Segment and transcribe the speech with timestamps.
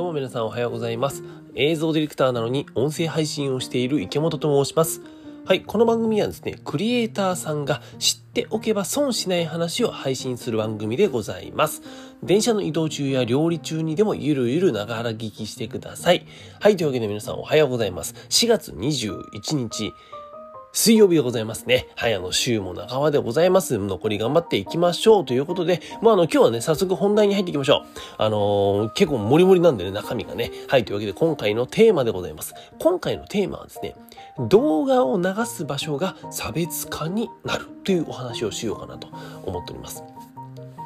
[0.00, 1.22] どうも皆さんおはようございます。
[1.54, 5.02] 映像ディレクターなのに音声配信をしている池本と申します。
[5.44, 11.82] はい、この番組はですね、クリエイターさんが知っておけば損しない話を配信する番組でございます。
[12.22, 16.26] 電車の移動中や料理中にでもゆるゆるながら聞きしてください。
[16.60, 18.14] はい、というわけで皆さんおはようございます。
[18.30, 19.92] 4月21日、
[20.72, 21.88] 水曜日でございますね。
[21.96, 23.76] はい、あの、週も半ばでございます。
[23.76, 27.86] 残り頑張っていきましょうということで、まあ、あの、今日はね、早速本題に入っていきましょう。
[28.18, 30.52] あのー、結構モリモリなんでね、中身がね。
[30.68, 32.54] はい、というわけで今回のテーマでございます。
[32.78, 33.96] 今回のテーマはですね、
[34.38, 39.08] 動画を流す場所が差別化になるというお話をしようかなと
[39.44, 40.04] 思っております。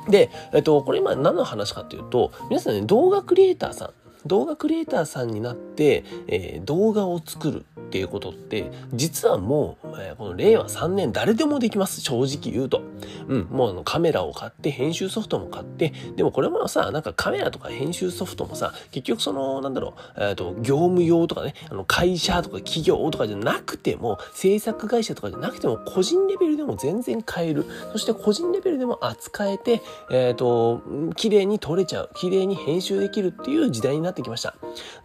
[0.09, 3.91] で、えっと、これ今何の話かっていうと、皆さんね、動画クリエイターさん、
[4.27, 12.01] 動画クリエイターさんになって、えー、動画を作るっていうことって、実はもう、えー、この令和3年誰でもできます。
[12.01, 12.83] 正直言うと。
[13.29, 27.65] うん、もうあのカメラを買って、編集ソフトも買って、でもこれもさ、なんかカメラとか編集ソフトもさ、結局その、なんだろう、え、ー、と、業務用とかね、あの会社とか企業とかじゃなくても、制作会社とかじゃなくても、個人レベルでも全然買える。
[27.93, 30.83] そして個人レベルでも扱えて、えっ、ー、と、
[31.17, 32.11] 綺麗に撮れちゃう。
[32.15, 34.55] 綺麗に編集できるっていう時代になってきました。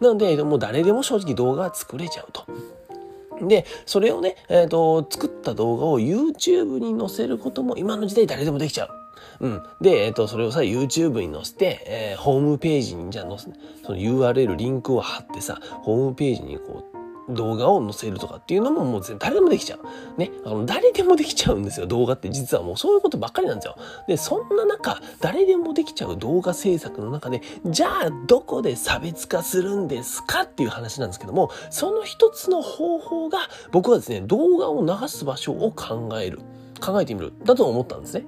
[0.00, 2.44] なので、もう誰でも正直動画は作れちゃうと。
[3.46, 8.90] で、それをね、えっ、ー、と、作った動画を YouTube に載せることも今の時代誰でもできちゃう。
[9.40, 9.62] うん。
[9.80, 13.46] で、えっ、ー、と、それをさ、YouTube に載せて、えー、ホームページにじゃあ載せ、
[13.84, 16.99] その URL、リンクを貼ってさ、ホームページにこう、
[17.34, 20.20] 動画を載せるとかっていうのももう誰でもできちゃう。
[20.20, 20.30] ね。
[20.44, 23.76] あの、誰でもできちゃうんですよ、動画って実はもうそういうことばっかりなんですよ。
[24.06, 33.38] で、そんな中、誰でもできちゃう動画制作の中で、じゃあどこで差別化するんですかっていう話なんですけども、その一つの方法が、
[33.72, 36.40] 僕はですね、動画を流す場所を考える。
[36.80, 37.32] 考えてみる。
[37.44, 38.24] だと思ったんですね。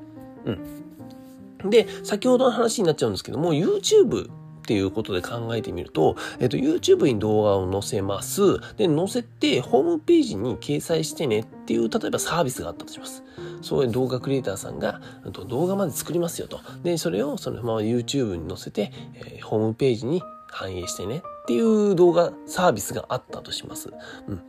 [1.62, 1.70] うん。
[1.70, 4.28] で、先ほどの話になっちゃうんですけども、YouTube
[4.62, 8.58] っていうことで考えてみると、えっと、YouTube に動画を載せます。
[8.76, 13.24] で、載せて、ホームページに掲載してねっていう、例えばサービスがあったとします。
[13.60, 15.00] そういう動画クリエイターさんが、
[15.48, 16.60] 動画まで作りますよと。
[16.84, 20.22] で、それをそのまま YouTube に載せて、えー、ホームページに
[20.52, 23.90] 反映してねっていう動画サービスがあったとします。
[24.28, 24.42] うん。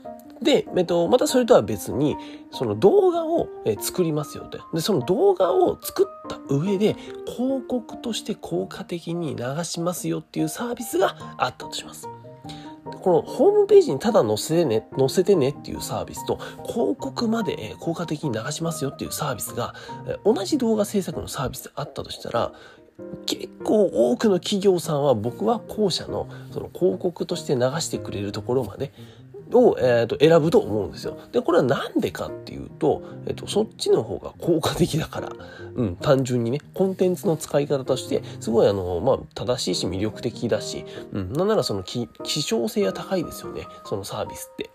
[0.43, 2.17] で、えっと、またそれとは別に、
[2.51, 3.47] その動画を
[3.79, 4.59] 作りますよと。
[4.73, 6.95] で、その動画を作った上で、
[7.25, 12.09] 広告として効果的に流しますよっていうサービスがあったとします。
[13.01, 19.73] このホームページにただ載せてね、載せてねっていうサービスと、広告まで効果的に流しますよっていうサービスが、
[20.23, 22.51] 同じ動画制作のサービスであったとしたら、
[23.25, 28.91] 結構多くの企業さんは僕は後者のその広告として流してくれるところまで
[29.53, 31.18] を、えー、と選ぶと思うんですよ。
[31.31, 35.31] で、これはなんでかっていうと、え、ー、と、そっちの方が効果的だから、
[35.75, 42.09] うん、単純にね、コンテンツの使い方として、すごいあの、まあ、正しいし魅力的だし、うん、なんならその希
[42.41, 44.70] 少性が高いですよね、そのサービスって。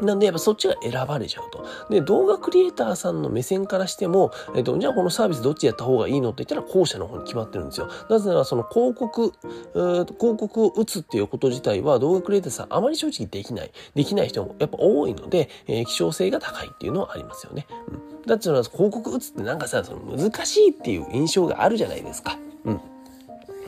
[0.00, 1.64] なんでやっぱそっちが選ばれちゃうと。
[1.90, 7.88] で、動画クリエイターさんの目線からしても、えっと、じゃあこのサービスどっちやった方がいいのって言ったら後者の方に決まってるんですよ。
[8.10, 9.32] なぜならその広告、
[9.72, 13.72] 広告を打つっていうこと自体は動画クリエイターさんあまり正直できない。
[13.94, 17.66] できない人もやっぱ多いので、えー、希少性が高いっていうのはありますよね。
[17.88, 18.22] うん。
[18.26, 22.38] だってその広告打つってなんかさ、その難しいっていう印象があるじゃないですか。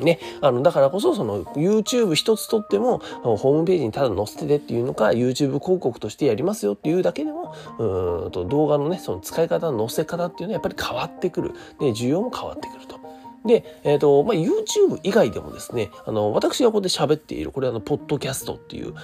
[0.01, 11.53] ね、あの、だからこそ、その、YouTube 一つとっても、ホームページにただ載せててっていうのか、YouTube 広告としてやりますよっていうだけでも、うんと、動画のね、その使い方、載せ方っていうのはやっぱり変わってくる。
[11.79, 12.99] で、需要も変わってくると。
[13.47, 18.95] で、えっ、ー、と、まあ、YouTube 以外でもですね、あの、私がここで喋っている、これあの、ポッドキャストっていう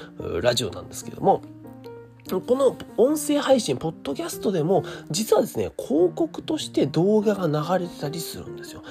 [0.43, 1.43] ラジオなんですけども、
[2.31, 7.47] この音声配信、ポッドキャストでも、実はですね、広告として動画が
[7.78, 8.82] 流れてたりするんですよ。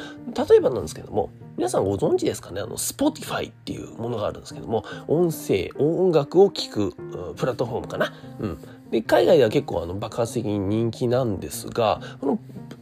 [0.47, 2.61] 例えばなんですけども、皆さんご存知ですかね？
[2.61, 6.95] あの、Spotify っていうものがあるんですけども、音声、音楽を聴く
[7.35, 8.13] プラットフォームかな？
[8.39, 8.57] うん。
[8.89, 12.39] で、海外では結構あの爆発的に人気なんですが、この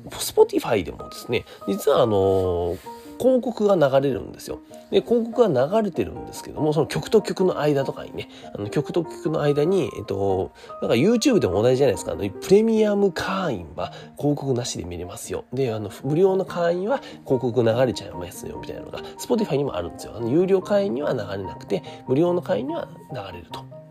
[0.09, 4.61] Spotify でもですね、実はあのー広告が流れるんですよ。
[4.89, 10.51] で、広告が流れてるんですけども、その曲と曲の間とかにね、あの曲と曲の間に、えっと、
[10.81, 12.13] なんか YouTube でも同じじゃないですか。
[12.13, 15.45] あのプレミアム会員は広告なしで見れますよ。
[15.53, 20.13] で、あの、無料の会員は広告流れちゃいますよ、みたいなのが、Spotify にもあるんですよ。
[20.15, 23.90] あの有料会員には流れなくて、無料の会員には流れると。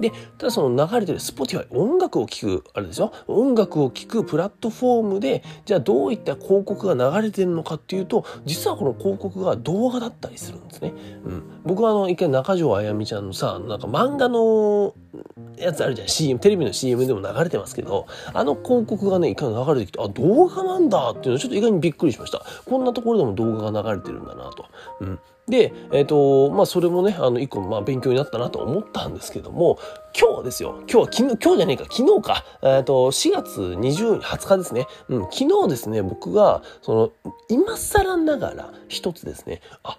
[0.00, 3.12] で、ただその流れてる Spotify 音楽を聴く、あれですよ。
[3.26, 10.92] 音楽を聴くプラットフォームで、じゃあどういった広告が流れてるのかっていうと、実はこの広告が動画だったりするんですね。
[11.24, 11.60] うん。
[11.64, 14.94] 僕はあの、一回中条あやみちゃんのさ、なんか漫画の
[15.56, 16.08] やつあるじゃん。
[16.08, 22.42] CM、テレビの CM でも流れてますけど、あの広告がね、一回流れてきて、あ、動画なんだっていうのはちょっと意外にびっくりしました。
[22.64, 24.66] こんなところでも動画が流れてるんだなと。
[25.00, 25.18] うん。
[25.48, 29.78] で、えっ、ー、と、まあ、それもね、あの、一個、まあ、勉強になったなと思ったんですけども、
[30.18, 30.76] 今日ですよ。
[30.82, 32.44] 今日は昨日、今日じゃねえか、昨日か。
[32.62, 34.86] えっ、ー、と、4月20、20日ですね。
[35.08, 39.98] うん、昨日ですね、僕が、その、今更ながら一つですね、あ、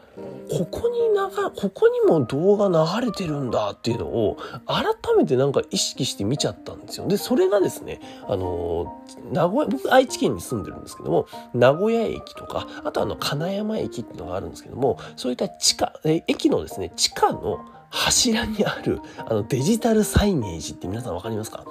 [0.50, 1.16] ここに流、
[1.54, 2.70] ここにも動画
[3.02, 4.86] 流れてるんだっていうのを、改
[5.18, 7.08] めてなんか意識して見ちゃったんですよ。
[7.10, 8.00] で、それがですね、
[8.30, 9.04] あの、
[9.34, 17.60] 名古屋、僕愛知県に住んでるんですけども、名古屋駅とか、あとあの、金山駅っていうのがあるんですけども、そういった地下、え駅のですね、地下の
[17.96, 21.66] 柱にあるあのデジタルサイネージって皆さんわかりますか？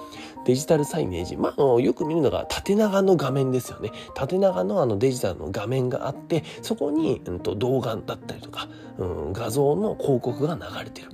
[0.47, 1.37] デジタルサイネージ。
[1.37, 3.91] まあ、よく見るのが縦長の画面ですよね。
[4.15, 8.69] 縦長のあのデジタルの画面があって、そこに、うん、と動画だったりとか、
[8.99, 11.09] うん、画像の広告が流れてる。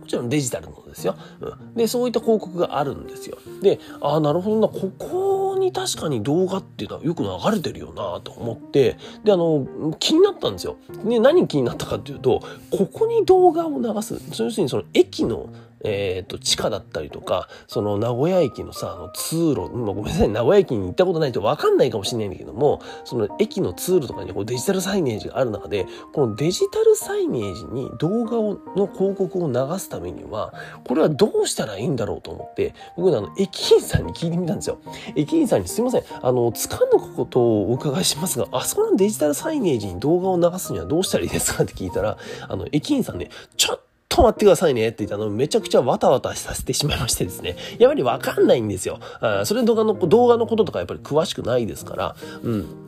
[0.00, 1.16] もちろんデジタルのですよ。
[1.40, 3.36] うん、で、そういった広告があるんですよ。
[3.60, 5.33] で、ああ、なるほどな、ここ
[5.64, 9.66] に確かに動画っていうのはよく流れてるよなと思って、で、あの、
[9.98, 10.76] 気になったんですよ。
[11.04, 12.40] で、何気になったかっていうと、
[12.70, 14.20] ここに動画を流す。
[14.38, 15.48] 要するにその駅の
[15.84, 30.54] えっ、ー、と、地下だったりとか、その名古屋駅のさ、あの通路、まあ、ごめんなさい、名古屋駅に行ったことないと分かんないかもしれないんだけども、その駅の通路とかにこうデジタルサイネージがある中で、このデジタルサイネージに動画をの広告を流すためには、
[30.86, 34.78] これはどうしたらいいんだろうと思って、僕、あの、駅員さんに聞いてみたんですよ。
[35.14, 42.16] 駅員さんにすいません、あの、つかぬことをお伺いしますが、あそこのデジタルサイネージに動画を流すにはどうしたらいいですかって聞いたら、
[42.48, 47.56] あの、駅員さんね、ちょっと待ってくださいねって言ったのめちゃくちゃわたわたさせてしまいましてですね。
[47.78, 49.00] やっぱりわかんないんですよ。
[49.20, 52.84] あそれ動画の、動画のこととかやっぱり詳しくないですから、うん。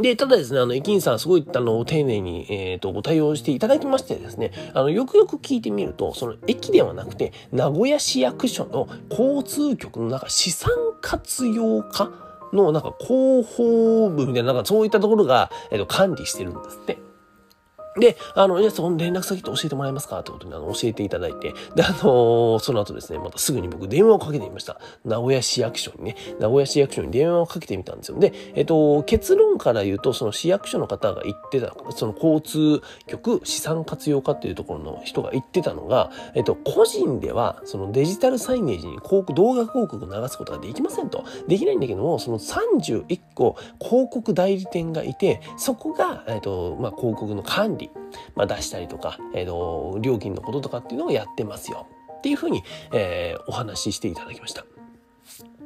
[0.00, 10.70] で、ただですね、あの、駅員さん、すごい、あの、丁寧に、えっ、ー、と、ご対応していただきましてですね、あの、よくよく聞いてみると、その、駅ではなくて、名古屋市役所の交通局の中、資産
[11.00, 12.12] 活用課
[12.52, 16.98] の、なんか、広報部みたいな、なんか、そういったところが、えっ、ー、と、管理してるんですって。
[17.98, 20.20] で、あの、や、その連絡先って教えてもらえますか？
[20.20, 24.80] ってことで、あの、教えていただいて、で、あのー、その後ですね、またすぐに僕電話をかけてみました。
[25.04, 28.18] 名古屋市役所にね、名古屋市役所に電話をかけてみたんですよ。
[28.18, 41.24] で、えっと、結論から言うと、その市役所の方が言ってた、その交通局資産活用課っていうところの人が言ってたのが、えっと、個人では、そのデジタルサイネージに広告、動画広告を流すことができませんと。
[41.48, 47.90] できないんだけども、その31個広告代理店がいて、そこが、えっと、まあ、広告の管理理、
[48.34, 51.86] まあ、出したりとか、えーと、料金のこととかっていうのをやってますよ
[52.18, 52.62] っていうふうに、
[52.92, 54.64] えー、お話ししていただきました。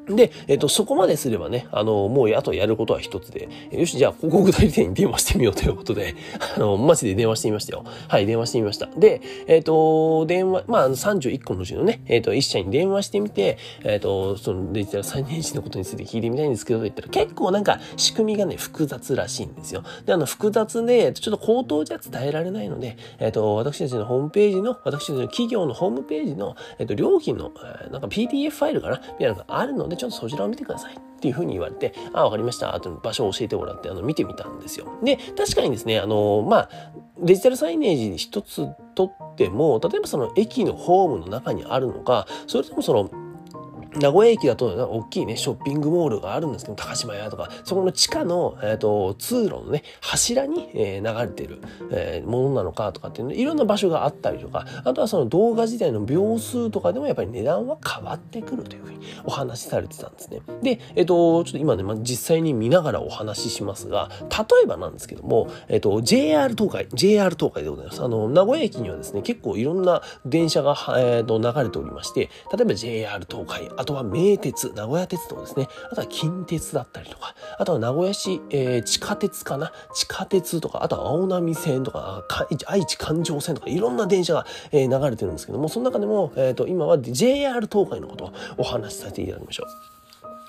[0.09, 6.15] で、えっ、と、そこまですればね、あの、もうあとやることは一つで、よし、じゃあ広告代理店に電話してみようということで、
[6.57, 7.85] あの、マジで電話してみましたよ。
[8.09, 8.89] はい、電話してみました。
[8.97, 19.83] で、えっ、と、電話、まあ、31個のうちのね、えっ、と、一社に電話してみて、えっ、と、そのデジタル再燃時のことについて聞いてみたいんですけど、と言ったら結構なんか仕組みがね、複雑らしいんですよ。
[20.05, 27.53] で、あの、複雑で、ちょっと口頭じゃ伝えられないので、えっ、と、私たちのホームページの、私たちの企業のホームページの、えっ、と、料金の、
[27.91, 32.75] なんか PDF ファイルかなみたいなのがあるので、ちょっとそちらを見てくださいっていうふうに言われて、あ、わかりました。
[32.75, 34.87] あと場所を教えてもらって、あの、見てみたんですよ。
[35.03, 36.69] で、確かにですね、あの、まあ、
[37.23, 43.24] デジタルサイネージ一つとっても、例えばその駅のホームの中にあるのか、それともその、
[43.99, 51.61] 名古屋駅だと大きいね、ショッピングモールがあるんですけど、高島屋とか、そこの地下の、えーと、通路のね、柱に、えー、流れてる、
[51.91, 60.41] えー、ものなのかとかっていうの、いろんな場所があったりとか、あとはその動画自体の秒数とかでもやっぱり値段は変わってくるというふうにお話しされてたんですね。
[60.63, 68.03] で、えっ、ー、と、ちょっと今ね、ま、実際に見ながらお話ししますが、例えばなんですけども、えっ、と、JR 東海、JR 東海でございます。
[68.03, 75.69] あの、名古屋駅にはですね、結構いろんな電車が、えー、と流れておりまして、例えば JR 東海、あとは名鉄、名古屋鉄道ですね。
[75.93, 82.25] あとは近鉄だったりとか、あとは名古屋市、えー、地下鉄かな地下鉄とか、あとは青波線とか、
[82.67, 89.67] 愛知環状線とか、いろんな電車が、えー、流れてるんですけども、その中でも、えっ、ー、と、今は JR 東海のことをお話しさせていただきましょ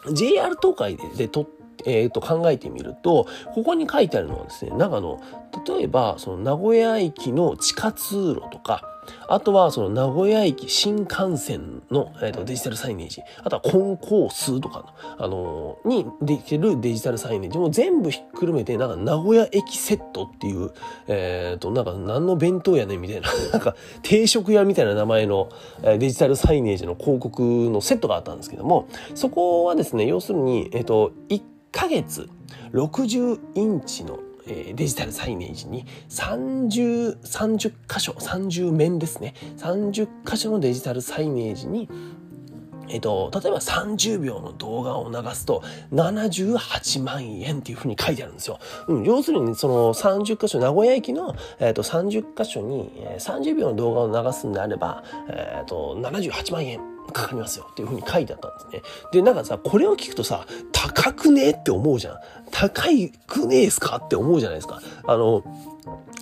[0.06, 0.14] う。
[0.14, 1.46] JR 東海ででと
[1.88, 5.22] えー、と考えてみると、ここに書いてあるのはですね、なんかあの、
[5.68, 8.95] 例えば、その名古屋駅の地下通路とか、
[9.28, 17.58] あとはその名古屋駅新幹線の、えー、とデジタルサイネージ、あとはコンコースとかの、あのー、にできるデジタルサイネージ。
[17.58, 20.72] も全部ひっくるめて、なんか名古屋駅セットっていう、
[21.08, 25.50] えっ、ー、と、なんか何の弁当やねみたいな、 なんか定食屋みたいな名前の
[25.82, 32.30] デジタルサイネージの広告のセットがあったんですけども、そこはですね、要するに、えっ、と、1ヶ月
[32.74, 39.34] 60インチのえデジタルサイネージに30、30箇所、30面ですね。
[39.58, 41.90] 30箇所のデジタルサイネージに、
[42.90, 48.60] えっと、例えば30秒の動画を流すと78万円っていうふうに書いてあるんですよ。
[48.88, 58.82] うん、要するにその30箇所、名古屋駅の、えっと、30箇所に30秒の動画を流すんであれば、えっと、78万円かかりますよっていうふうに書いてあったんですね。
[59.12, 62.18] で、なんかさ、これを聞くとさ、高くねって思うじゃん。
[62.52, 64.82] 高いくねえすかって思うじゃないですか。
[65.06, 65.44] あの、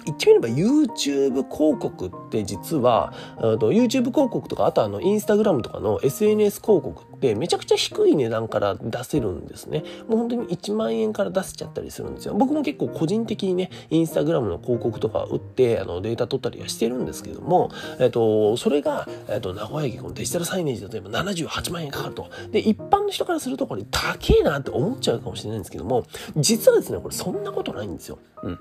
[0.06, 9.84] 言ってみれば YouTube 広告って実は、YouTube 広告とか、あとあの、Instagram とかの SNS 広告ってめちゃくちゃ低い値段から出せるんですね。
[10.08, 12.34] もう本当に1万円から出せちゃったりするんですよ。
[12.34, 22.30] 僕も結構個人的にね、Instagram の広告とか打って、あの、データ取ったりはしてるんですけども、えっと、それが、えっと、名古屋駅このデジタルサイネージ例えば78万円かかると。
[22.52, 26.06] で、一般の人からするとこれ高えなって思っちゃうかもしれないんですけども、
[26.38, 28.20] 実はですね、これそんなことないんですよ。
[28.44, 28.60] うん。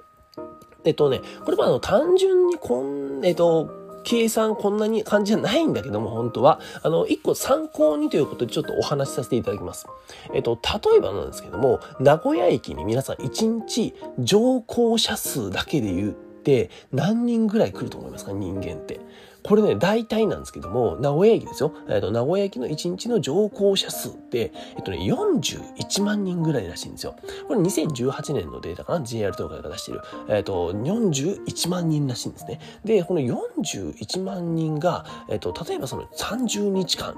[0.85, 3.71] えっとね、これもあの単純にこん、えっと、
[4.05, 6.61] 計算こんなに感じじゃないんだけども、本当は。
[6.83, 9.87] あの、一個参考にということでちょっとお話しさせていただきます。
[10.35, 10.59] えっと、
[10.91, 18.33] 例えばなんですけども、名古屋駅に皆さん1日乗降者数だけで言って何人ぐらい来ると思いますか？
[18.33, 19.01] 人間って。
[19.43, 21.75] これね、大体なんですけども、名古屋駅ですよ。
[21.89, 27.17] えっ、ー、と、名古屋駅の1日の乗降者数って、えっとね、41万人ぐらいらしいんですよ。
[27.49, 30.01] これ2018年のデータかな ?JR 東海が出してる。
[30.29, 32.61] えっ、ー、と、41万人らしいんですね。
[32.85, 37.15] で、この41万人が、えっ、と、例えばその30日間、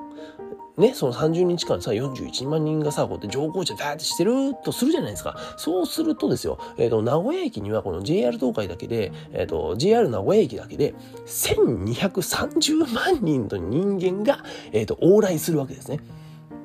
[0.77, 5.37] ね、その30日間さ、41万人がさ、こうやって乗降車ダーってしてるとするじゃないですか。
[5.57, 10.95] そうするとですよ、えっ、ー、と、名古屋駅にはこの JR 東海だけで、えっ、ー、と、JR 名古屋駅だけで、
[11.27, 16.01] 1230万人の人間が、えっ、ー、と、往来するわけですね。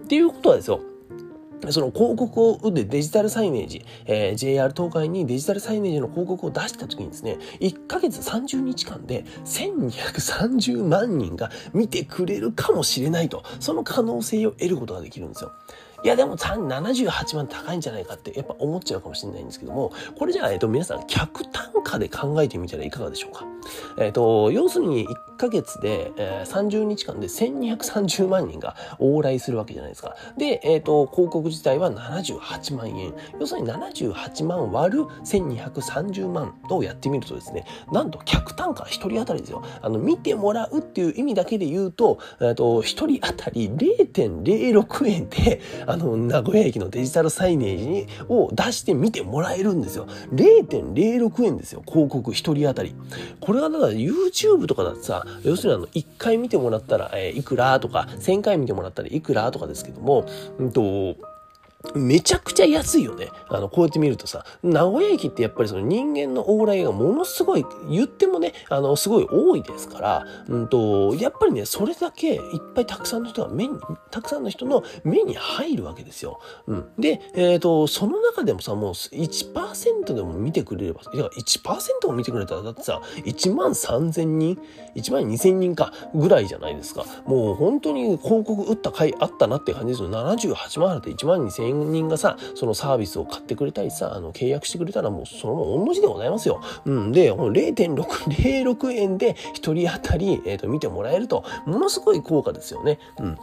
[0.06, 0.82] っていうことはですよ、
[1.70, 15.52] その広告を打ってデジタルサイネージ、えー、JR 東海にデジタルサイネージの広告を出した時にですね、1ヶ月30日間で1230万人が見てくれるかもしれないと、その可能性を得ることができるんですよ。
[16.02, 23.46] いやでも78万高いんじゃないかってやっぱ思っちゃうかもしれないんですけども、これじゃあ、えっと、皆さん客単価で考えてみたらいかがでしょうか？
[23.98, 30.16] えっと、要するに1ヶ月で、えー、30日間で1230万人が往来するわけじゃないですか。
[30.38, 33.14] で、えっと、広告自体は78万円。
[33.40, 39.64] 要するに78万割る1230万をやってみるとですね、なんと客単価1人当たりですよ。
[39.82, 50.08] あの、見てもらうっていう意味だけで言うと、えっと、1人当たり0.06円で、あの、名古屋駅のデジタルサイネージにを出してみてもらえるんですよ。
[50.34, 51.84] 0.06円ですよ。
[51.88, 52.96] 広告1人当たり。
[53.40, 60.26] これだから YouTube とかだってさ、要するにあの、1回見てもらったら、えー、いくらとか、1000回見てもらったらいくらとかですけども、
[60.58, 61.16] うんと、
[61.96, 63.30] めちゃくちゃ安いよね。
[63.48, 72.40] あの、こうやって見るとさ、名古屋駅ってやっぱりその人間の往来がものすごい、言ってもね、あの、すごい多いですから、うんと、やっぱりね、それだけいっ
[72.76, 73.80] ぱいたくさんの人が目に、
[74.12, 76.42] たくさんの人の目に入るわけですよ。
[76.68, 76.90] うん。
[77.00, 84.60] で、えっ、ー、と、その中でもさ、もう1%でも見てくれれば、いや、1%も見てくれたら、だってさ、1万3000人、
[84.96, 87.06] 1万2000人か、ぐらいじゃないですか。
[87.26, 90.10] もう本当に広告打った回あったなって感じですよ。
[90.10, 96.62] 78万あるって1万2000人がさ、そのサービスを買ってくれたりさ、あの、契約してくれたらもうそのまま同じでございますよ。
[96.86, 97.12] うん。
[97.12, 103.00] で、0.606 円で1人当たり、えっ、ー、と、見てもらえると、ものすごい効果ですよね。
[103.20, 103.38] うん。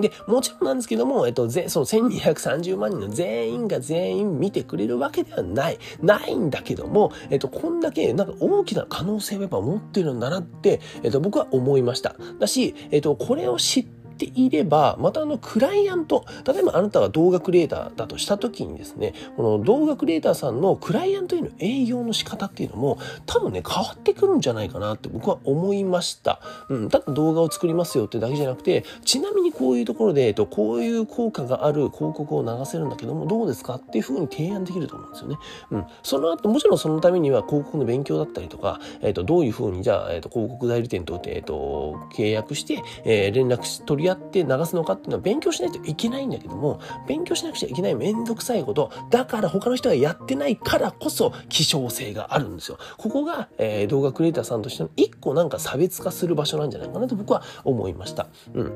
[0.00, 5.78] で、もちろんなんですけども、えっと、ぜその1230万人の全員が全員見てくれるわけではない。
[6.02, 12.16] ないんだけども、えっと、こんだけ、なんか大きな可能性をやっぱ持ってるんだなって、えっと、僕は思いました。
[12.38, 26.40] だし、えっと、これを知ってていれば、またあの、クライアント、例えばあなたが動画クリエイターだとした時にですね、この動画クリエイターさんのクライアントへの営業の仕方っていうのも、多分ね、変わってくるんじゃないかなって僕は思いました。
[26.68, 35.36] うん、ただ動画を作りますよってだけじゃなくて、ちなみにこういうところで、えっと、こういう効果がある広告を流せるんだけども、どうですかっていうふうに提案できると思うんですよね。
[35.70, 35.86] うん。
[36.02, 52.78] その後、もちろんそのためには広告の勉強だったりとか、えっと、どういうふうにじゃあ、えっと、広告代理店と、えっと、契約して、えー、連絡取りやって流すのかっていうのは勉強しないといけないんだけども、勉強しなくちゃいけないめんどくさいこと、だから他の人がやってないからこそ希少性があるんですよ。
[52.96, 58.28] ここが、えー、動画クリエイターさんとしての一個なんか差別化する場所なんじゃないかなと僕は思いました。
[58.54, 58.72] うん。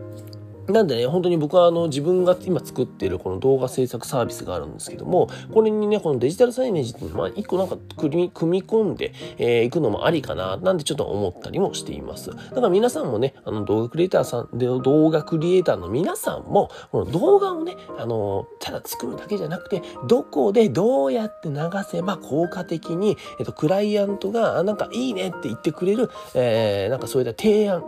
[0.69, 8.31] なんでね、本当に僕はあの自分が今作っているこの動画制作サービスがあるんですけども、これにね、このデジタルサイネージっていうのは、一個なんか組み
[8.62, 12.31] 込んでい、えー、くのもありかな、なんてちょっと思ったりもしています。
[12.31, 21.57] だから皆さんもね、あの動画クリエイターさんで、動画クリエイターの皆さんも、この動画をね、あの、ただ作るだけじゃなくて、どこでどうやって流
[21.88, 27.85] せば効果的に、えっと、クライアントが、なんかいいねって言ってくれる、えー、なんかそういった提案、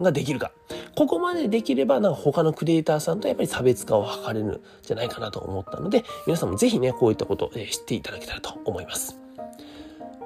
[0.00, 0.52] ができるか。
[0.98, 9.17] ここまでできれば、なんか他のクリエイターさんとやっぱり差別化を図れるんじゃないかなと思ったので、皆さんもぜひね、こういったことを知っていただけたらと思います。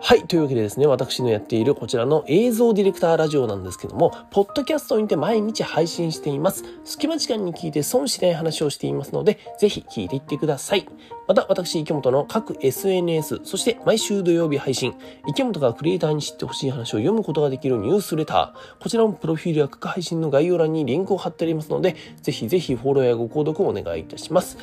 [0.04, 0.26] はい。
[0.26, 6.64] というわけでですね、私のやっているこちらの映像ディレクターラジオなんですけども、ポッドキャストにて毎日配信しています。
[6.82, 10.88] 隙間時間に聞いて損しない話をしていますので、ぜひ聞いていってください。
[11.28, 14.92] また、私、池本の各 SNS、そして毎週土曜日配信、
[15.28, 24.58] 池本がクリエイターに知ってほしい話を読むことができるニュースレター、こちらもプロフィールや各配信の概要欄にリンクを貼ってありますので、ぜひぜひフォローやご購読をお願いいたします。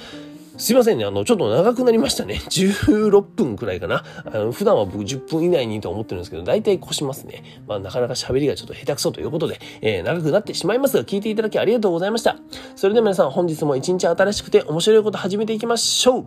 [0.60, 1.06] すいませんね。
[1.06, 2.42] あの、ちょっと長くなりましたね。
[2.52, 4.04] 16分くらいかな。
[4.26, 7.62] あの普段は僕10分以内にと思ってるんですけど、大体越しますね。
[7.66, 12.36] まあ、なかなか喋りがちょっと下手くそということで、えー、長くなってしまいますが、聞いていただきありがとうございました。
[12.76, 16.26] それでは皆さん、本日も一日新しくて面白いこと始めていきましょう。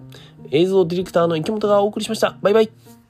[0.50, 2.38] 映像ディレクターの池本がお送りしました。
[2.40, 3.01] バイバイ。